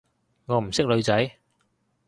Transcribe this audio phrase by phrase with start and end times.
[0.47, 1.33] 我唔識女仔